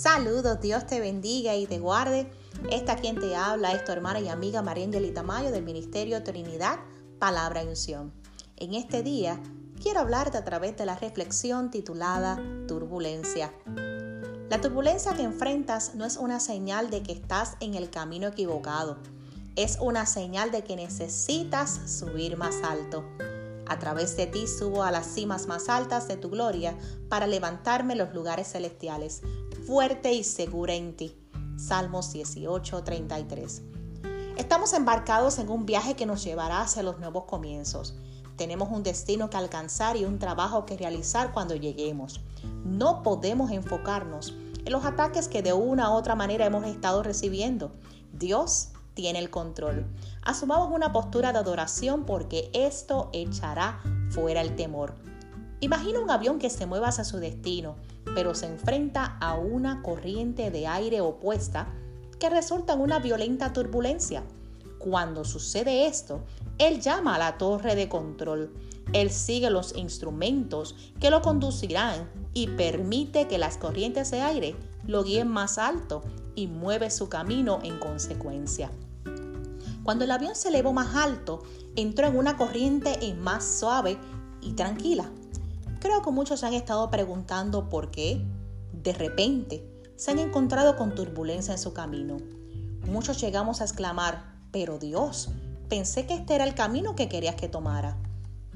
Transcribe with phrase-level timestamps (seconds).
[0.00, 2.26] Saludos, Dios te bendiga y te guarde.
[2.70, 6.78] Esta quien te habla es tu hermana y amiga María Angelita Mayo del Ministerio Trinidad,
[7.18, 8.10] Palabra y Unción.
[8.56, 9.38] En este día
[9.82, 13.52] quiero hablarte a través de la reflexión titulada Turbulencia.
[14.48, 18.96] La turbulencia que enfrentas no es una señal de que estás en el camino equivocado,
[19.54, 23.04] es una señal de que necesitas subir más alto.
[23.70, 26.76] A través de ti subo a las cimas más altas de tu gloria
[27.08, 29.22] para levantarme los lugares celestiales,
[29.64, 31.16] fuerte y segura en ti.
[31.56, 33.62] Salmos 18, 33.
[34.36, 37.94] Estamos embarcados en un viaje que nos llevará hacia los nuevos comienzos.
[38.34, 42.20] Tenemos un destino que alcanzar y un trabajo que realizar cuando lleguemos.
[42.64, 44.34] No podemos enfocarnos
[44.64, 47.70] en los ataques que de una u otra manera hemos estado recibiendo.
[48.12, 49.86] Dios tiene el control.
[50.22, 54.94] Asumamos una postura de adoración porque esto echará fuera el temor.
[55.60, 57.76] Imagina un avión que se mueva hacia su destino,
[58.14, 61.68] pero se enfrenta a una corriente de aire opuesta
[62.18, 64.22] que resulta en una violenta turbulencia.
[64.78, 66.20] Cuando sucede esto,
[66.58, 68.52] él llama a la torre de control.
[68.92, 75.02] Él sigue los instrumentos que lo conducirán y permite que las corrientes de aire lo
[75.02, 76.02] guíen más alto
[76.34, 78.70] y mueve su camino en consecuencia.
[79.82, 81.42] Cuando el avión se elevó más alto,
[81.76, 83.98] entró en una corriente más suave
[84.40, 85.10] y tranquila.
[85.80, 88.24] Creo que muchos han estado preguntando por qué,
[88.72, 89.64] de repente,
[89.96, 92.18] se han encontrado con turbulencia en su camino.
[92.86, 95.30] Muchos llegamos a exclamar, pero Dios,
[95.68, 97.96] pensé que este era el camino que querías que tomara.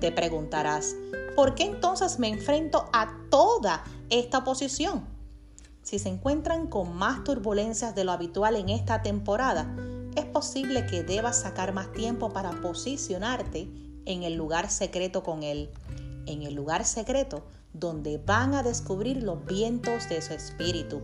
[0.00, 0.94] Te preguntarás,
[1.36, 5.06] ¿por qué entonces me enfrento a toda esta oposición?
[5.82, 9.74] Si se encuentran con más turbulencias de lo habitual en esta temporada,
[10.16, 13.68] es posible que debas sacar más tiempo para posicionarte
[14.06, 15.70] en el lugar secreto con Él.
[16.26, 21.02] En el lugar secreto donde van a descubrir los vientos de su espíritu,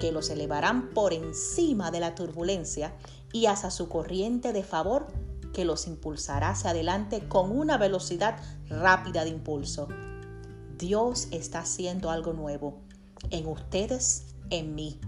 [0.00, 2.94] que los elevarán por encima de la turbulencia
[3.32, 5.08] y hacia su corriente de favor
[5.52, 8.38] que los impulsará hacia adelante con una velocidad
[8.68, 9.88] rápida de impulso.
[10.78, 12.80] Dios está haciendo algo nuevo
[13.30, 15.00] en ustedes, en mí.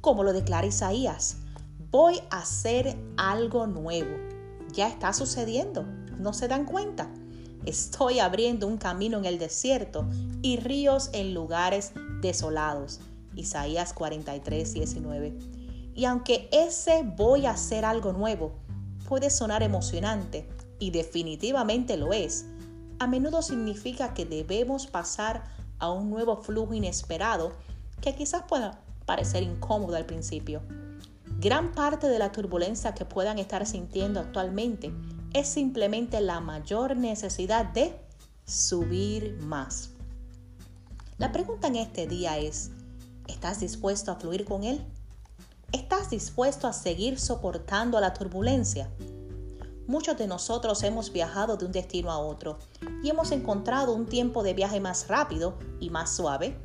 [0.00, 1.38] Como lo declara Isaías,
[1.94, 4.16] voy a hacer algo nuevo.
[4.72, 5.84] Ya está sucediendo,
[6.18, 7.08] ¿no se dan cuenta?
[7.66, 10.04] Estoy abriendo un camino en el desierto
[10.42, 12.98] y ríos en lugares desolados.
[13.36, 15.38] Isaías 43, 19.
[15.94, 18.56] Y aunque ese voy a hacer algo nuevo
[19.08, 20.48] puede sonar emocionante,
[20.80, 22.44] y definitivamente lo es,
[22.98, 25.44] a menudo significa que debemos pasar
[25.78, 27.52] a un nuevo flujo inesperado
[28.00, 30.60] que quizás pueda parecer incómodo al principio.
[31.38, 34.92] Gran parte de la turbulencia que puedan estar sintiendo actualmente
[35.32, 37.98] es simplemente la mayor necesidad de
[38.46, 39.90] subir más.
[41.18, 42.70] La pregunta en este día es,
[43.26, 44.84] ¿estás dispuesto a fluir con Él?
[45.72, 48.90] ¿Estás dispuesto a seguir soportando la turbulencia?
[49.86, 52.58] Muchos de nosotros hemos viajado de un destino a otro
[53.02, 56.56] y hemos encontrado un tiempo de viaje más rápido y más suave.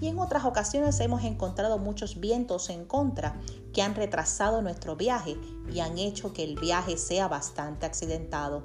[0.00, 3.38] Y en otras ocasiones hemos encontrado muchos vientos en contra
[3.72, 5.36] que han retrasado nuestro viaje
[5.70, 8.62] y han hecho que el viaje sea bastante accidentado.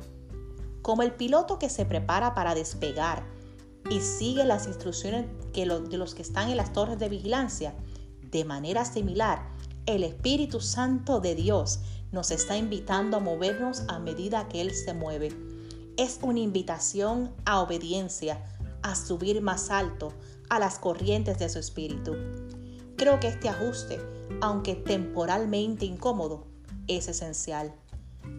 [0.82, 3.24] Como el piloto que se prepara para despegar
[3.90, 7.76] y sigue las instrucciones de los que están en las torres de vigilancia,
[8.22, 9.50] de manera similar,
[9.86, 11.80] el Espíritu Santo de Dios
[12.12, 15.36] nos está invitando a movernos a medida que Él se mueve.
[15.98, 18.44] Es una invitación a obediencia,
[18.86, 20.14] a subir más alto
[20.48, 22.14] a las corrientes de su espíritu.
[22.96, 24.00] Creo que este ajuste,
[24.42, 26.46] aunque temporalmente incómodo,
[26.88, 27.74] es esencial.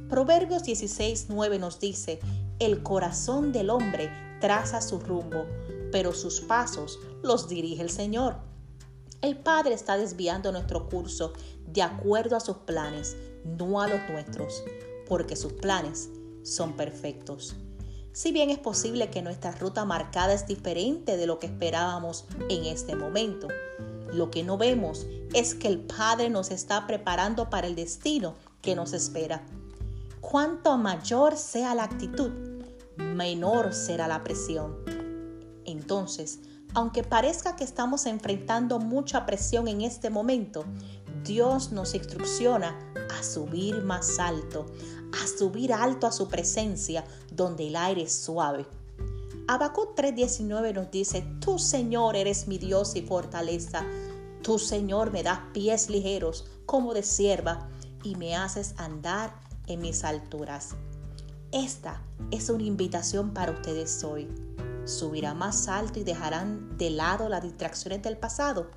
[0.09, 2.21] Proverbios 16:9 nos dice,
[2.61, 4.09] el corazón del hombre
[4.41, 5.47] traza su rumbo,
[5.91, 8.37] pero sus pasos los dirige el Señor.
[9.23, 11.33] El Padre está desviando nuestro curso
[11.67, 14.63] de acuerdo a sus planes, no a los nuestros,
[15.09, 16.09] porque sus planes
[16.45, 17.57] son perfectos.
[18.16, 22.65] Si bien es posible que nuestra ruta marcada es diferente de lo que esperábamos en
[22.65, 23.47] este momento,
[24.10, 28.74] lo que no vemos es que el Padre nos está preparando para el destino que
[28.74, 29.45] nos espera.
[30.22, 32.30] Cuanto mayor sea la actitud,
[32.97, 34.78] menor será la presión.
[35.66, 36.39] Entonces,
[36.72, 40.65] aunque parezca que estamos enfrentando mucha presión en este momento,
[41.22, 42.78] Dios nos instrucciona
[43.18, 44.66] a subir más alto,
[45.13, 48.66] a subir alto a su presencia donde el aire es suave.
[49.48, 53.84] Habacuc 3:19 nos dice, Tú Señor eres mi Dios y fortaleza,
[54.42, 57.68] tú Señor me das pies ligeros como de sierva
[58.03, 59.34] y me haces andar
[59.66, 60.74] en mis alturas.
[61.53, 64.28] Esta es una invitación para ustedes hoy
[64.86, 68.71] subirá más alto y dejarán de lado las distracciones del pasado.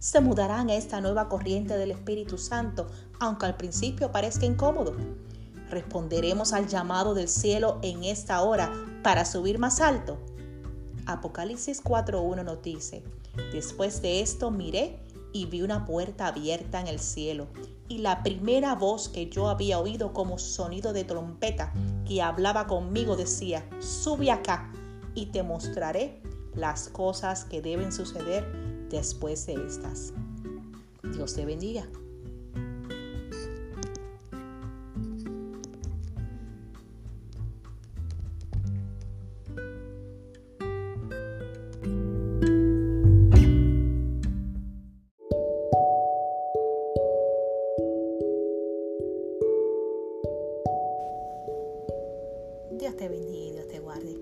[0.00, 2.88] Se mudarán a esta nueva corriente del Espíritu Santo,
[3.20, 4.96] aunque al principio parezca incómodo.
[5.68, 8.72] ¿Responderemos al llamado del cielo en esta hora
[9.04, 10.18] para subir más alto?
[11.06, 13.04] Apocalipsis 4.1 nos dice,
[13.52, 14.98] después de esto miré
[15.32, 17.46] y vi una puerta abierta en el cielo,
[17.86, 21.74] y la primera voz que yo había oído como sonido de trompeta
[22.06, 24.72] que hablaba conmigo decía, sube acá
[25.14, 26.22] y te mostraré
[26.54, 30.12] las cosas que deben suceder después de estas.
[31.14, 31.86] Dios te bendiga.
[52.72, 54.16] Dios te bendiga Dios te guarde.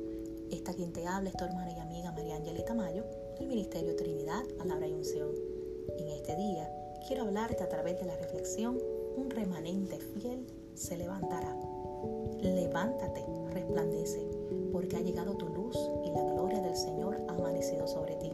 [0.50, 3.04] Esta quien te habla es tu hermana y amiga María Angelita Mayo
[3.38, 5.30] del Ministerio Trinidad, Palabra y Unción.
[5.98, 6.68] En este día
[7.06, 8.78] quiero hablarte a través de la reflexión,
[9.16, 11.56] un remanente fiel se levantará.
[12.42, 14.26] Levántate, resplandece,
[14.72, 18.32] porque ha llegado tu luz y la gloria del Señor ha amanecido sobre ti.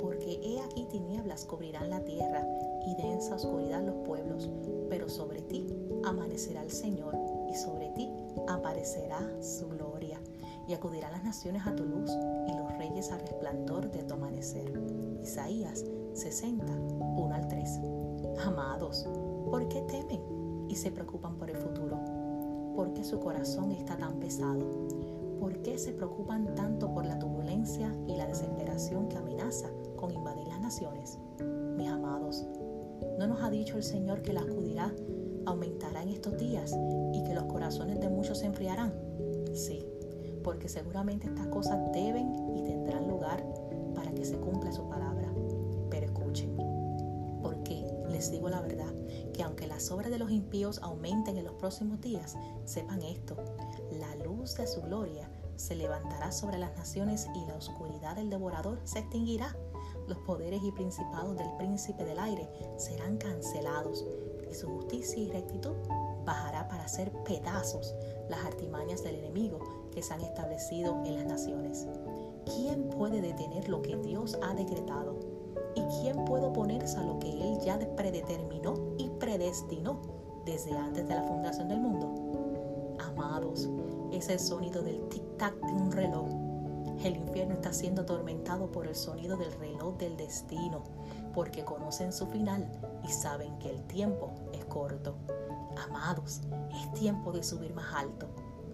[0.00, 2.46] Porque he aquí tinieblas cubrirán la tierra
[2.86, 4.48] y densa oscuridad los pueblos,
[4.88, 5.66] pero sobre ti
[6.04, 7.14] amanecerá el Señor
[7.50, 8.10] y sobre ti
[8.48, 10.20] aparecerá su gloria.
[10.68, 12.10] Y acudirán las naciones a tu luz
[12.46, 14.72] y los reyes al resplandor de tu amanecer.
[15.22, 15.84] Isaías
[16.14, 17.80] 60, 1 al 3.
[18.42, 19.06] Amados,
[19.50, 20.22] ¿por qué temen
[20.66, 22.00] y se preocupan por el futuro?
[22.74, 24.64] ¿Por qué su corazón está tan pesado?
[25.38, 30.48] ¿Por qué se preocupan tanto por la turbulencia y la desesperación que amenaza con invadir
[30.48, 31.18] las naciones?
[31.76, 32.46] Mis amados,
[33.18, 34.94] ¿no nos ha dicho el Señor que la acudirá
[35.44, 36.74] aumentará en estos días
[37.12, 38.94] y que los corazones de muchos se enfriarán?
[39.52, 39.84] Sí,
[40.42, 43.44] porque seguramente estas cosas deben y tendrán lugar
[43.94, 45.28] para que se cumpla su palabra.
[45.90, 46.56] Pero escuchen,
[47.42, 48.92] porque les digo la verdad,
[49.32, 53.36] que aunque las obras de los impíos aumenten en los próximos días, sepan esto,
[53.98, 58.80] la luz de su gloria se levantará sobre las naciones y la oscuridad del devorador
[58.84, 59.54] se extinguirá.
[60.08, 62.48] Los poderes y principados del príncipe del aire
[62.78, 64.04] serán cancelados
[64.50, 65.74] y su justicia y rectitud
[66.24, 67.94] bajará para hacer pedazos
[68.28, 71.86] las artimañas del enemigo que se han establecido en las naciones.
[72.44, 75.18] ¿Quién puede detener lo que Dios ha decretado?
[75.74, 80.00] ¿Y quién puede oponerse a lo que Él ya predeterminó y predestinó
[80.44, 82.96] desde antes de la fundación del mundo?
[82.98, 83.68] Amados,
[84.12, 86.28] es el sonido del tic-tac de un reloj.
[87.04, 90.82] El infierno está siendo atormentado por el sonido del reloj del destino
[91.34, 92.68] porque conocen su final
[93.06, 95.14] y saben que el tiempo es corto.
[95.88, 96.40] Amados,
[96.72, 98.26] es tiempo de subir más alto.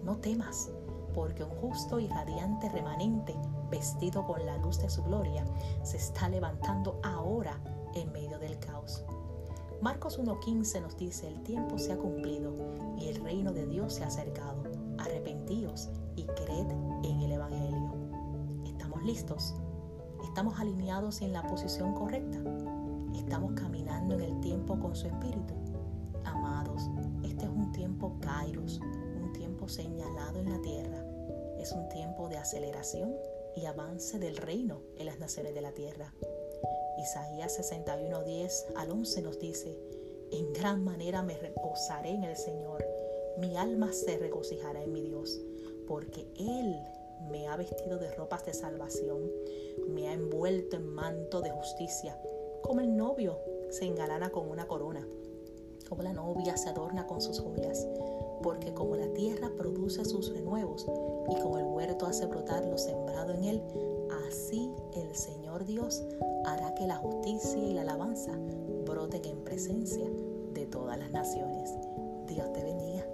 [0.03, 0.69] No temas,
[1.17, 3.35] porque un justo y radiante remanente,
[3.71, 5.43] vestido con la luz de su gloria,
[5.81, 7.59] se está levantando ahora
[7.95, 9.03] en medio del caos.
[9.81, 12.53] Marcos 1.15 nos dice, el tiempo se ha cumplido
[12.99, 14.61] y el reino de Dios se ha acercado.
[14.99, 16.69] Arrepentíos y creed
[17.03, 17.95] en el Evangelio.
[18.67, 19.55] ¿Estamos listos?
[20.23, 22.37] ¿Estamos alineados en la posición correcta?
[23.15, 25.55] ¿Estamos caminando en el tiempo con su espíritu?
[26.25, 26.91] Amados,
[27.23, 28.79] este es un tiempo kairos,
[29.19, 31.06] un tiempo señalado en la tierra.
[31.67, 33.13] Es un tiempo de aceleración
[33.53, 36.13] y avance del reino en las naciones de la tierra.
[36.97, 39.77] Isaías 61, 10 al 11 nos dice,
[40.31, 42.85] en gran manera me reposaré en el Señor,
[43.37, 45.41] mi alma se regocijará en mi Dios,
[45.89, 46.73] porque Él
[47.29, 49.29] me ha vestido de ropas de salvación,
[49.89, 52.17] me ha envuelto en manto de justicia,
[52.61, 55.05] como el novio se engalana con una corona,
[55.89, 57.85] como la novia se adorna con sus joyas,
[58.41, 60.85] porque como la tierra produce sus renuevos
[61.29, 63.61] y como el huerto hace brotar lo sembrado en él,
[64.27, 66.03] así el Señor Dios
[66.45, 68.31] hará que la justicia y la alabanza
[68.85, 70.07] broten en presencia
[70.53, 71.73] de todas las naciones.
[72.27, 73.05] Dios te bendiga.